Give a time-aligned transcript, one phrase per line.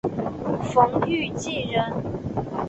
[0.73, 1.83] 冯誉骥人。